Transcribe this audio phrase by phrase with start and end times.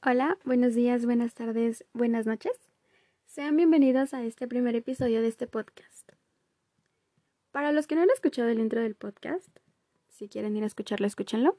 [0.00, 2.52] Hola, buenos días, buenas tardes, buenas noches.
[3.26, 6.12] Sean bienvenidos a este primer episodio de este podcast.
[7.50, 9.48] Para los que no han escuchado el intro del podcast,
[10.06, 11.58] si quieren ir a escucharlo, escúchenlo.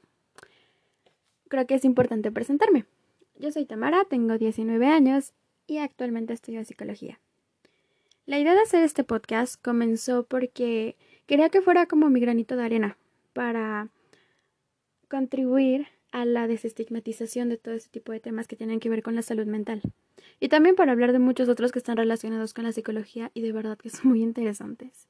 [1.48, 2.86] Creo que es importante presentarme.
[3.34, 5.34] Yo soy Tamara, tengo 19 años
[5.66, 7.20] y actualmente estudio psicología.
[8.24, 10.96] La idea de hacer este podcast comenzó porque
[11.26, 12.96] quería que fuera como mi granito de arena
[13.34, 13.90] para
[15.08, 19.14] contribuir a la desestigmatización de todo ese tipo de temas que tienen que ver con
[19.14, 19.82] la salud mental.
[20.38, 23.52] Y también para hablar de muchos otros que están relacionados con la psicología y de
[23.52, 25.08] verdad que son muy interesantes.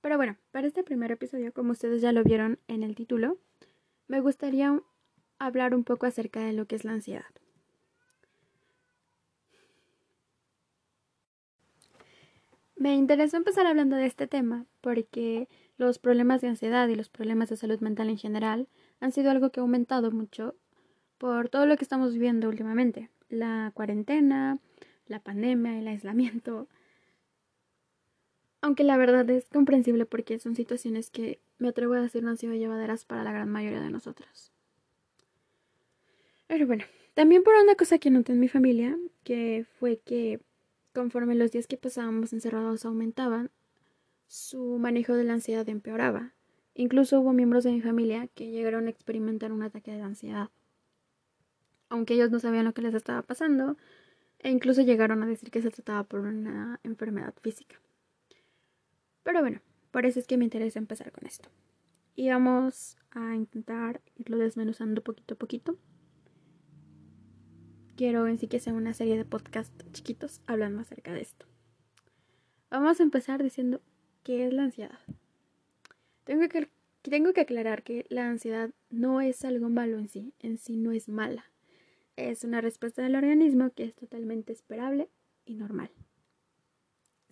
[0.00, 3.38] Pero bueno, para este primer episodio, como ustedes ya lo vieron en el título,
[4.06, 4.80] me gustaría
[5.38, 7.24] hablar un poco acerca de lo que es la ansiedad.
[12.76, 17.48] Me interesó empezar hablando de este tema porque los problemas de ansiedad y los problemas
[17.48, 18.68] de salud mental en general
[19.00, 20.56] han sido algo que ha aumentado mucho
[21.18, 23.10] por todo lo que estamos viviendo últimamente.
[23.28, 24.58] La cuarentena,
[25.06, 26.68] la pandemia, el aislamiento.
[28.60, 32.38] Aunque la verdad es comprensible porque son situaciones que me atrevo a decir no han
[32.38, 34.52] sido llevaderas para la gran mayoría de nosotros.
[36.46, 40.40] Pero bueno, también por una cosa que noté en mi familia, que fue que
[40.92, 43.50] conforme los días que pasábamos encerrados aumentaban,
[44.26, 46.32] su manejo de la ansiedad empeoraba.
[46.74, 50.50] Incluso hubo miembros de mi familia que llegaron a experimentar un ataque de ansiedad.
[51.88, 53.76] Aunque ellos no sabían lo que les estaba pasando,
[54.40, 57.80] e incluso llegaron a decir que se trataba por una enfermedad física.
[59.22, 59.60] Pero bueno,
[60.02, 61.48] es que me interesa empezar con esto.
[62.16, 65.76] Y vamos a intentar irlo desmenuzando poquito a poquito.
[67.96, 71.46] Quiero en sí que sea una serie de podcasts chiquitos hablando acerca de esto.
[72.70, 73.80] Vamos a empezar diciendo
[74.24, 74.98] qué es la ansiedad.
[76.24, 76.68] Tengo que,
[77.02, 80.92] tengo que aclarar que la ansiedad no es algo malo en sí, en sí no
[80.92, 81.44] es mala.
[82.16, 85.08] Es una respuesta del organismo que es totalmente esperable
[85.44, 85.90] y normal.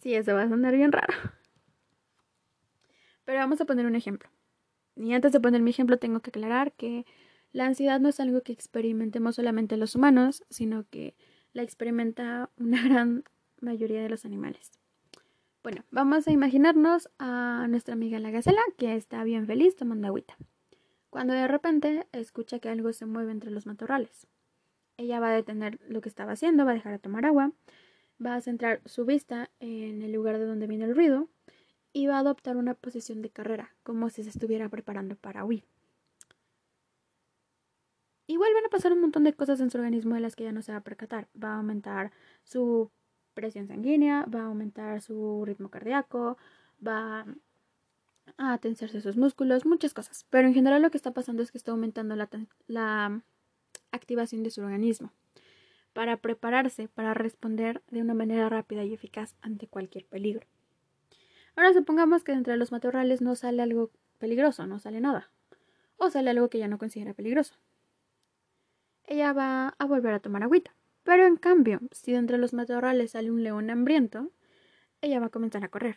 [0.02, 1.14] Sí, eso va a sonar bien raro.
[3.24, 4.28] Pero vamos a poner un ejemplo.
[4.96, 7.06] Y antes de poner mi ejemplo tengo que aclarar que
[7.52, 11.14] la ansiedad no es algo que experimentemos solamente los humanos, sino que
[11.52, 13.24] la experimenta una gran
[13.60, 14.81] mayoría de los animales.
[15.62, 20.36] Bueno, vamos a imaginarnos a nuestra amiga la gacela que está bien feliz tomando agüita.
[21.08, 24.26] Cuando de repente escucha que algo se mueve entre los matorrales.
[24.96, 27.52] Ella va a detener lo que estaba haciendo, va a dejar de tomar agua,
[28.24, 31.28] va a centrar su vista en el lugar de donde viene el ruido
[31.92, 35.64] y va a adoptar una posición de carrera, como si se estuviera preparando para huir.
[38.26, 40.52] Igual van a pasar un montón de cosas en su organismo de las que ella
[40.52, 41.28] no se va a percatar.
[41.40, 42.10] Va a aumentar
[42.42, 42.90] su
[43.34, 46.36] presión sanguínea, va a aumentar su ritmo cardíaco,
[46.86, 47.26] va
[48.38, 50.26] a tensarse sus músculos, muchas cosas.
[50.30, 52.28] Pero en general lo que está pasando es que está aumentando la,
[52.66, 53.22] la
[53.90, 55.12] activación de su organismo
[55.92, 60.46] para prepararse para responder de una manera rápida y eficaz ante cualquier peligro.
[61.54, 65.30] Ahora supongamos que entre los matorrales no sale algo peligroso, no sale nada,
[65.96, 67.54] o sale algo que ya no considera peligroso.
[69.04, 70.72] Ella va a volver a tomar agüita.
[71.04, 74.30] Pero en cambio, si de entre los matorrales sale un león hambriento,
[75.00, 75.96] ella va a comenzar a correr.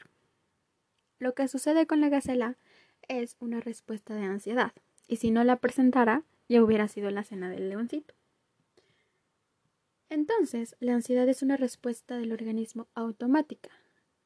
[1.19, 2.57] Lo que sucede con la gacela
[3.07, 4.73] es una respuesta de ansiedad,
[5.07, 8.15] y si no la presentara, ya hubiera sido la cena del leoncito.
[10.09, 13.69] Entonces, la ansiedad es una respuesta del organismo automática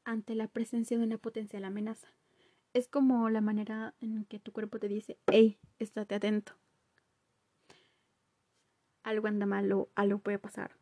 [0.04, 2.08] ante la presencia de una potencial amenaza.
[2.72, 6.54] Es como la manera en que tu cuerpo te dice, hey, estate atento
[9.02, 10.76] algo anda mal o algo puede pasar.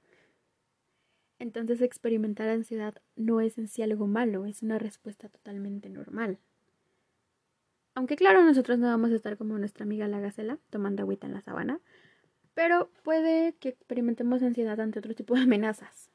[1.38, 6.38] Entonces experimentar ansiedad no es en sí algo malo, es una respuesta totalmente normal.
[7.94, 11.34] Aunque claro, nosotros no vamos a estar como nuestra amiga la gacela, tomando agüita en
[11.34, 11.80] la sabana,
[12.54, 16.10] pero puede que experimentemos ansiedad ante otro tipo de amenazas,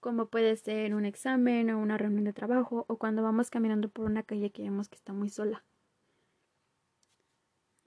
[0.00, 4.06] como puede ser un examen o una reunión de trabajo o cuando vamos caminando por
[4.06, 5.64] una calle que vemos que está muy sola.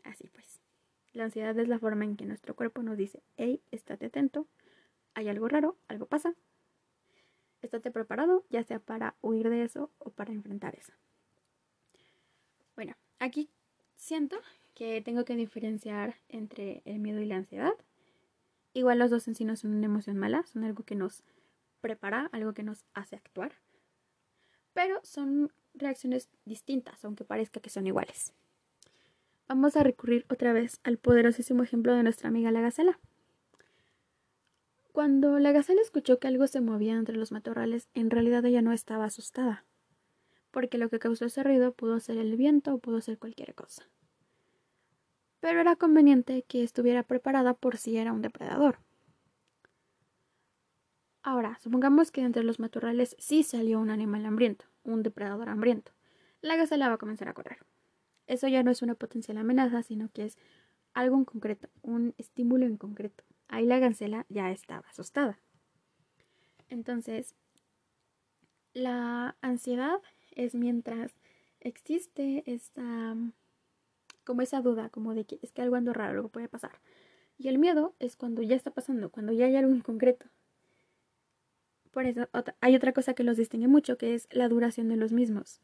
[0.04, 0.55] Así pues.
[1.16, 4.50] La ansiedad es la forma en que nuestro cuerpo nos dice, hey, estate atento,
[5.14, 6.36] hay algo raro, algo pasa.
[7.62, 10.92] Estate preparado, ya sea para huir de eso o para enfrentar eso.
[12.76, 13.50] Bueno, aquí
[13.96, 14.36] siento
[14.74, 17.76] que tengo que diferenciar entre el miedo y la ansiedad.
[18.74, 21.24] Igual los dos en sí no son una emoción mala, son algo que nos
[21.80, 23.54] prepara, algo que nos hace actuar.
[24.74, 28.34] Pero son reacciones distintas, aunque parezca que son iguales.
[29.48, 33.00] Vamos a recurrir otra vez al poderosísimo ejemplo de nuestra amiga la gacela.
[34.92, 38.72] Cuando la gacela escuchó que algo se movía entre los matorrales, en realidad ella no
[38.72, 39.66] estaba asustada,
[40.52, 43.88] porque lo que causó ese ruido pudo ser el viento o pudo ser cualquier cosa.
[45.40, 48.80] pero era conveniente que estuviera preparada por si era un depredador.
[51.22, 55.92] Ahora, supongamos que entre los matorrales sí salió un animal hambriento, un depredador hambriento.
[56.42, 57.60] La gacela va a comenzar a correr.
[58.28, 60.38] Eso ya no es una potencial amenaza, sino que es
[60.94, 63.24] algo en concreto, un estímulo en concreto.
[63.48, 65.40] Ahí la gacela ya estaba asustada.
[66.70, 67.36] Entonces,
[68.74, 70.02] la ansiedad
[70.32, 71.14] es mientras
[71.60, 73.16] existe esta
[74.24, 76.82] como esa duda, como de que es que algo ando raro, algo puede pasar.
[77.38, 80.26] Y el miedo es cuando ya está pasando, cuando ya hay algo en concreto.
[81.92, 82.28] Por eso
[82.60, 85.62] hay otra cosa que los distingue mucho, que es la duración de los mismos.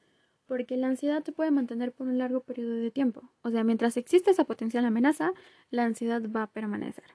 [0.51, 3.24] Porque la ansiedad te puede mantener por un largo periodo de tiempo.
[3.42, 5.31] O sea, mientras existe esa potencial amenaza,
[5.69, 7.06] la ansiedad va a permanecer.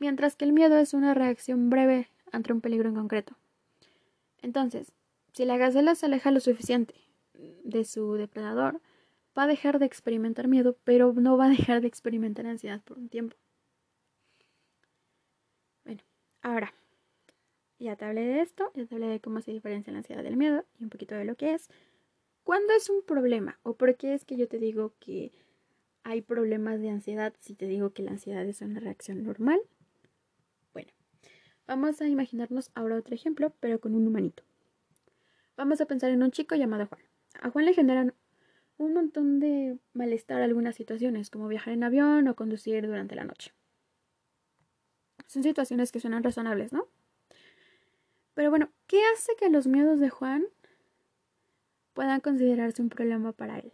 [0.00, 3.36] Mientras que el miedo es una reacción breve ante un peligro en concreto.
[4.40, 4.90] Entonces,
[5.32, 6.96] si la gacela se aleja lo suficiente
[7.62, 8.80] de su depredador,
[9.38, 12.98] va a dejar de experimentar miedo, pero no va a dejar de experimentar ansiedad por
[12.98, 13.36] un tiempo.
[15.84, 16.02] Bueno,
[16.42, 16.74] ahora,
[17.78, 20.36] ya te hablé de esto, ya te hablé de cómo se diferencia la ansiedad del
[20.36, 21.70] miedo y un poquito de lo que es.
[22.44, 23.58] ¿Cuándo es un problema?
[23.62, 25.32] ¿O por qué es que yo te digo que
[26.02, 29.60] hay problemas de ansiedad si te digo que la ansiedad es una reacción normal?
[30.72, 30.90] Bueno,
[31.66, 34.42] vamos a imaginarnos ahora otro ejemplo, pero con un humanito.
[35.56, 37.02] Vamos a pensar en un chico llamado Juan.
[37.40, 38.14] A Juan le generan
[38.76, 43.52] un montón de malestar algunas situaciones, como viajar en avión o conducir durante la noche.
[45.26, 46.88] Son situaciones que suenan razonables, ¿no?
[48.34, 50.46] Pero bueno, ¿qué hace que los miedos de Juan
[51.92, 53.72] puedan considerarse un problema para él?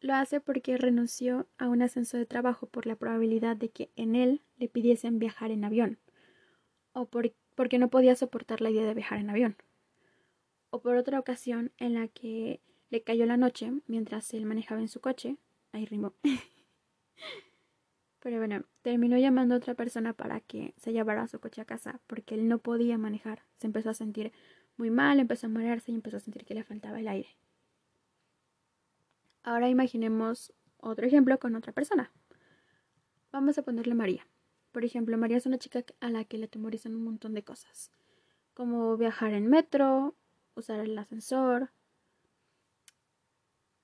[0.00, 4.16] Lo hace porque renunció a un ascenso de trabajo por la probabilidad de que en
[4.16, 5.98] él le pidiesen viajar en avión,
[6.92, 7.08] o
[7.54, 9.56] porque no podía soportar la idea de viajar en avión
[10.72, 14.88] o por otra ocasión en la que le cayó la noche mientras él manejaba en
[14.88, 15.36] su coche.
[15.70, 16.14] Ahí rimó.
[18.20, 22.00] Pero bueno, terminó llamando a otra persona para que se llevara su coche a casa
[22.06, 23.42] porque él no podía manejar.
[23.58, 24.32] Se empezó a sentir
[24.76, 27.36] muy mal, empezó a marearse y empezó a sentir que le faltaba el aire.
[29.42, 32.12] Ahora imaginemos otro ejemplo con otra persona.
[33.32, 34.26] Vamos a ponerle María.
[34.72, 37.90] Por ejemplo, María es una chica a la que le temorizan un montón de cosas,
[38.54, 40.14] como viajar en metro,
[40.54, 41.70] usar el ascensor.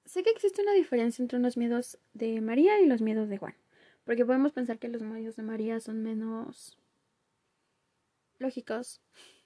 [0.05, 3.55] Sé que existe una diferencia entre los miedos de María y los miedos de Juan,
[4.05, 6.79] porque podemos pensar que los miedos de María son menos
[8.39, 9.03] lógicos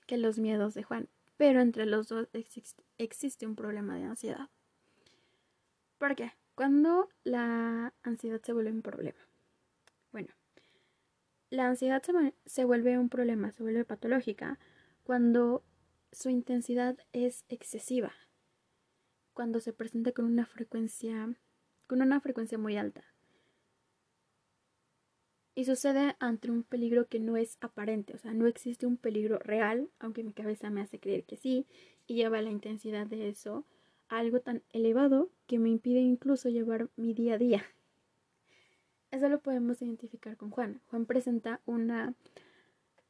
[0.06, 1.08] que los miedos de Juan,
[1.42, 2.28] pero entre los dos
[2.98, 4.48] existe un problema de ansiedad.
[5.98, 6.30] ¿Por qué?
[6.54, 9.18] Cuando la ansiedad se vuelve un problema.
[10.12, 10.28] Bueno,
[11.50, 12.12] la ansiedad se,
[12.46, 14.60] se vuelve un problema, se vuelve patológica
[15.02, 15.64] cuando
[16.12, 18.12] su intensidad es excesiva
[19.32, 21.34] cuando se presenta con una frecuencia
[21.88, 23.02] con una frecuencia muy alta.
[25.54, 29.38] Y sucede ante un peligro que no es aparente, o sea, no existe un peligro
[29.38, 31.66] real, aunque mi cabeza me hace creer que sí,
[32.06, 33.66] y lleva la intensidad de eso
[34.08, 37.64] a algo tan elevado que me impide incluso llevar mi día a día.
[39.10, 40.80] Eso lo podemos identificar con Juan.
[40.88, 42.14] Juan presenta una,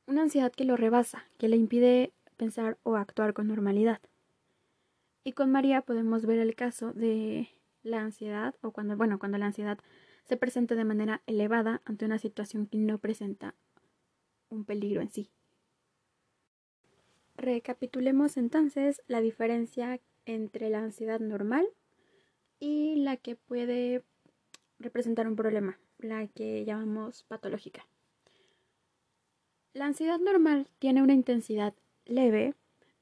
[0.09, 4.01] una ansiedad que lo rebasa, que le impide pensar o actuar con normalidad.
[5.23, 7.49] Y con María podemos ver el caso de
[7.83, 9.79] la ansiedad o cuando, bueno, cuando la ansiedad
[10.25, 13.55] se presenta de manera elevada ante una situación que no presenta
[14.49, 15.31] un peligro en sí.
[17.37, 21.67] Recapitulemos entonces la diferencia entre la ansiedad normal
[22.61, 24.05] y la que puede
[24.79, 27.87] representar un problema, la que llamamos patológica.
[29.73, 31.75] La ansiedad normal tiene una intensidad
[32.05, 32.55] leve,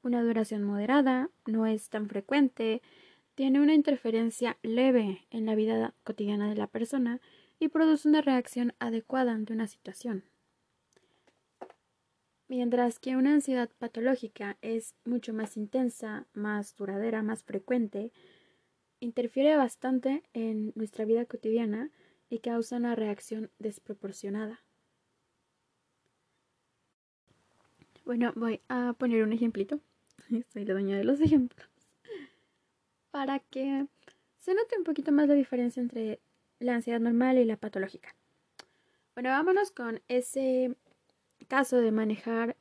[0.03, 2.81] una duración moderada, no es tan frecuente,
[3.35, 7.21] tiene una interferencia leve en la vida cotidiana de la persona
[7.59, 10.23] y produce una reacción adecuada ante una situación.
[12.47, 18.11] Mientras que una ansiedad patológica es mucho más intensa, más duradera, más frecuente,
[18.99, 21.91] interfiere bastante en nuestra vida cotidiana
[22.29, 24.61] y causa una reacción desproporcionada.
[28.03, 29.79] Bueno, voy a poner un ejemplito.
[30.51, 31.70] Soy la dueña de los ejemplos.
[33.11, 33.87] Para que
[34.39, 36.19] se note un poquito más la diferencia entre
[36.59, 38.15] la ansiedad normal y la patológica.
[39.13, 40.75] Bueno, vámonos con ese
[41.47, 42.55] caso de manejar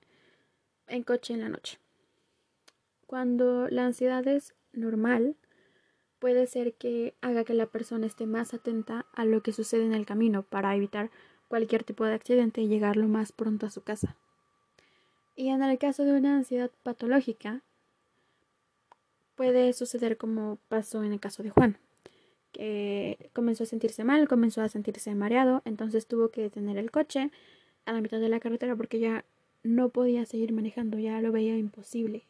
[0.88, 1.78] en coche en la noche.
[3.06, 5.36] Cuando la ansiedad es normal,
[6.18, 9.94] puede ser que haga que la persona esté más atenta a lo que sucede en
[9.94, 11.10] el camino para evitar
[11.48, 14.16] cualquier tipo de accidente y llegar lo más pronto a su casa.
[15.34, 17.62] Y en el caso de una ansiedad patológica,
[19.40, 21.78] puede suceder como pasó en el caso de Juan,
[22.52, 27.30] que comenzó a sentirse mal, comenzó a sentirse mareado, entonces tuvo que detener el coche
[27.86, 29.24] a la mitad de la carretera porque ya
[29.62, 32.26] no podía seguir manejando, ya lo veía imposible.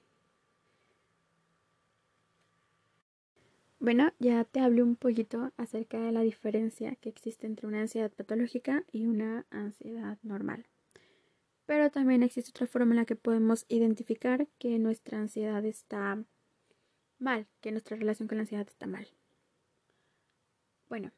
[3.81, 8.13] Bueno, ya te hablé un poquito acerca de la diferencia que existe entre una ansiedad
[8.13, 10.65] patológica y una ansiedad normal.
[11.67, 16.25] Pero también existe otra forma en la que podemos identificar que nuestra ansiedad está
[17.21, 19.07] mal, que nuestra relación con la ansiedad está mal.
[20.89, 21.13] Bueno,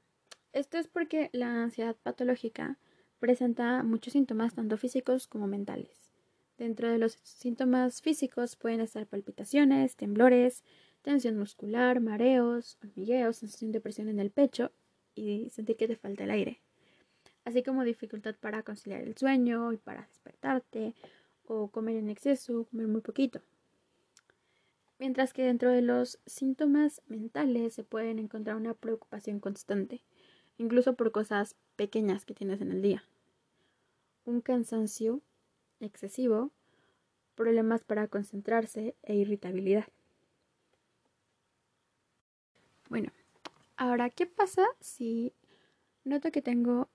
[0.52, 2.78] esto es porque la ansiedad patológica
[3.18, 6.10] presenta muchos síntomas tanto físicos como mentales.
[6.58, 10.62] Dentro de los síntomas físicos pueden estar palpitaciones, temblores,
[11.02, 14.72] tensión muscular, mareos, hormigueos, sensación de presión en el pecho
[15.14, 16.60] y sentir que te falta el aire,
[17.44, 20.94] así como dificultad para conciliar el sueño y para despertarte,
[21.44, 23.40] o comer en exceso, comer muy poquito.
[25.02, 30.00] Mientras que dentro de los síntomas mentales se pueden encontrar una preocupación constante,
[30.58, 33.02] incluso por cosas pequeñas que tienes en el día.
[34.24, 35.20] Un cansancio
[35.80, 36.52] excesivo,
[37.34, 39.88] problemas para concentrarse e irritabilidad.
[42.88, 43.10] Bueno,
[43.76, 45.32] ahora, ¿qué pasa si
[46.04, 46.88] noto que tengo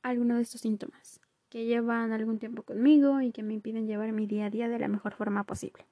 [0.00, 1.20] alguno de estos síntomas
[1.50, 4.78] que llevan algún tiempo conmigo y que me impiden llevar mi día a día de
[4.78, 5.84] la mejor forma posible?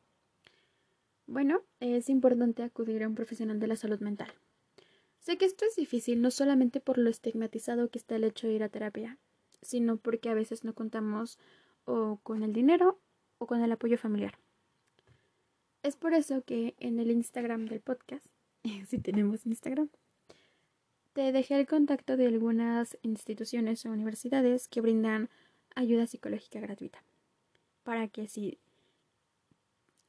[1.27, 4.33] Bueno, es importante acudir a un profesional de la salud mental.
[5.19, 8.55] Sé que esto es difícil no solamente por lo estigmatizado que está el hecho de
[8.55, 9.19] ir a terapia,
[9.61, 11.39] sino porque a veces no contamos
[11.85, 13.01] o con el dinero
[13.39, 14.39] o con el apoyo familiar.
[15.83, 18.25] Es por eso que en el Instagram del podcast
[18.87, 19.89] si tenemos Instagram.
[21.13, 25.31] Te dejé el contacto de algunas instituciones o universidades que brindan
[25.75, 27.03] ayuda psicológica gratuita.
[27.85, 28.59] Para que si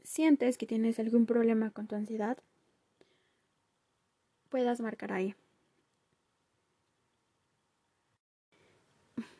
[0.03, 2.37] sientes que tienes algún problema con tu ansiedad,
[4.49, 5.35] puedas marcar ahí.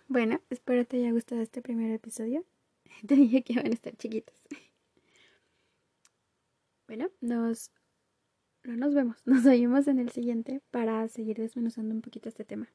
[0.07, 2.45] Bueno, espero te haya gustado este primer episodio.
[3.07, 4.35] Te dije que iban a estar chiquitos.
[6.87, 7.71] Bueno, nos
[8.63, 12.69] nos vemos, nos oímos en el siguiente para seguir desmenuzando un poquito este tema.